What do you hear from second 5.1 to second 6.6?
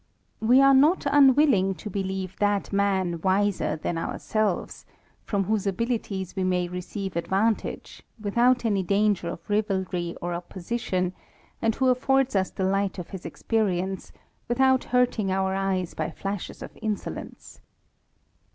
from whose abilities we